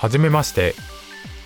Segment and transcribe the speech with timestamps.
[0.00, 0.74] はじめまして。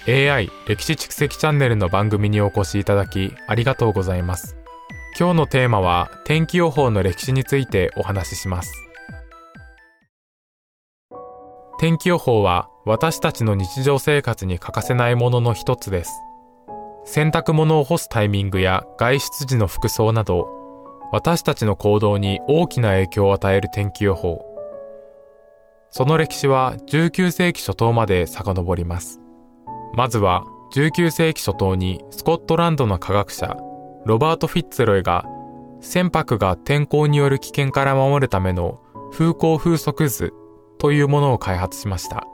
[0.07, 4.57] AI 歴史蓄積チャンネルの番組にお越しいただきありがとうございます。
[5.19, 8.73] 今日のテーマは天気予報の歴史についてお話しします。
[11.81, 16.13] 天気予報は私たちの日常生活に欠かせないものの一つです。
[17.07, 20.47] 洗濯物を干すタイミングや外出時の服装など
[21.11, 24.54] 私たちの行動に大きな影響を与える天気予報。
[25.97, 29.21] その歴史は19世紀初頭まで遡ります。
[29.95, 30.43] まずは
[30.75, 33.57] 19世紀初頭にスコットランドの科学者
[34.05, 35.25] ロバート・フィッツロイが
[35.81, 38.81] 船舶が天候による危険から守るための
[39.13, 40.33] 風向風速図
[40.79, 42.27] というものを開発しました。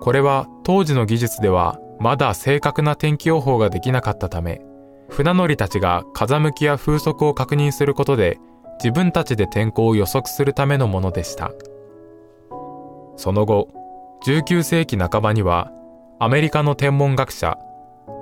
[0.00, 4.62] これは当時の技術ではまだ正確な天気予報ができなかったため、
[5.10, 8.38] 船乗りたちが風向きや風速を確認することで
[8.82, 11.50] 自分たちで天候を予測するためのものでした。
[13.20, 13.68] その後、
[14.24, 15.70] 19世紀半ばには、
[16.18, 17.58] アメリカの天文学者、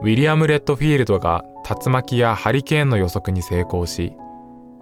[0.03, 4.17] ウィリアム・レッドフィールドが竜巻やハリケーンの予測に成功し、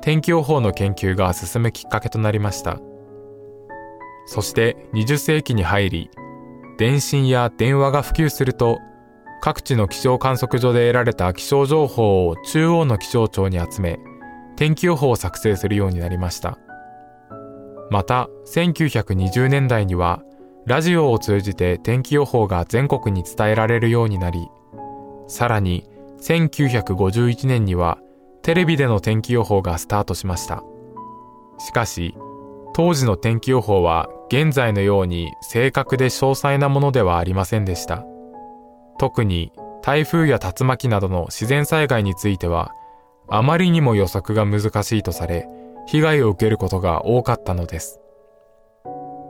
[0.01, 2.79] 天気予報の研究が進むきっかけとなりました。
[4.25, 6.11] そして20世紀に入り、
[6.79, 8.79] 電信や電話が普及すると、
[9.43, 13.99] 各地の気象観測所で得られた気象情報を中央の気象庁に集め、
[14.57, 16.59] 天気予報を作成するようになりました。
[17.91, 20.23] また1920年代には
[20.67, 24.49] ラジオを通じて天気予報が全国に伝えられるようになり
[25.29, 25.89] さらに
[26.21, 27.99] 1951年には
[28.43, 30.63] テレビでの天気予報がスタートしました。
[31.59, 32.15] しかし
[32.75, 38.05] 当時の天気予報は現在のように正確で詳細なものではありませんでした。
[38.99, 42.73] 特に台風や竜巻などの自然災害については
[43.29, 45.49] あまりにも予測が難しいとされ
[45.87, 48.01] 被害を受けることが多かったのです。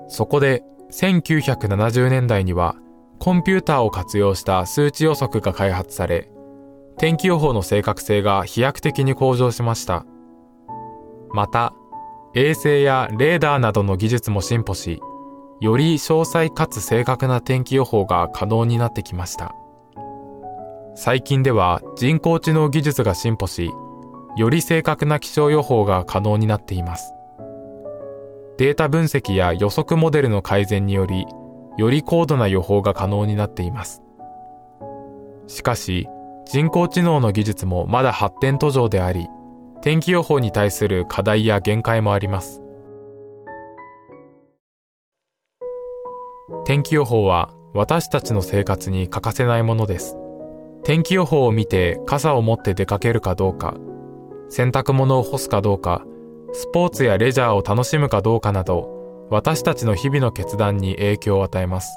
[0.09, 2.77] そこで1970年代には
[3.19, 6.31] コンピューターを活用した数値予測が開発され、
[6.98, 10.07] 天気予報の正確性が飛躍的に向上しました。
[11.33, 11.75] また、
[12.35, 15.01] 衛星やレーダーなどの技術も進歩し、
[15.61, 19.55] より詳細かつ正確な天気予報が可能になってきました。
[20.95, 23.70] 最近では人工知能技術が進歩し、
[24.36, 27.14] より正確な気象予報が可能になっています。
[28.58, 31.27] データ分析や予測モデルの改善により、
[31.79, 34.02] より高度な予報が可能になっています。
[35.47, 36.07] しかし、
[36.47, 39.27] 人工知能の技術もまだ発展途上であり、
[39.83, 42.63] 天気予報に対する課題や限界もあります。
[46.64, 50.17] 天気予報は私たちの生活に欠かせないものです。
[50.83, 53.74] 天気予報を見て傘を持って出かけるかどうか、
[54.48, 56.05] 洗濯物を干すかどうか、
[56.52, 61.90] スポーツやレジャーを楽しむかどうかなど、私たちの日々の決断に影響を与えます。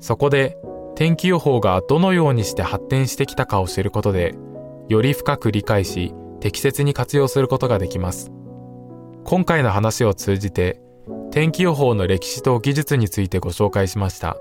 [0.00, 0.58] そこで、
[0.94, 4.34] 天気予報がどのようにして発展してきたかを知ることで、
[4.88, 8.32] より深く理解し、適切に活用することができます。
[9.24, 10.80] 今回の話を通じて、
[11.30, 14.36] 天気予報の歴史と技術についてご紹介しました。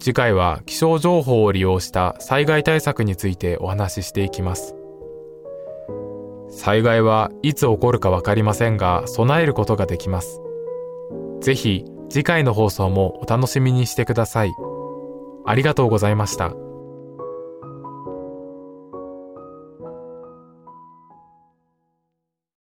[0.00, 4.79] 次回は気象情報を利用した災害対策についてお話ししていきます。
[6.50, 10.40] 災害はいつ起こるか分かりませんが、備えることができます。
[11.40, 14.52] 是非次回の放送もお楽しみにしてください。
[15.46, 16.52] ありがとうございました。